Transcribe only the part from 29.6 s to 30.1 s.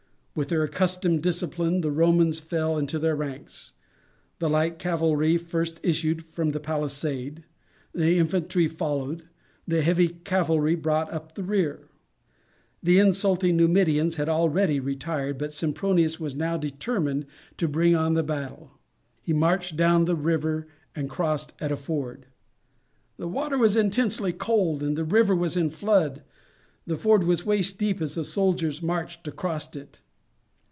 it.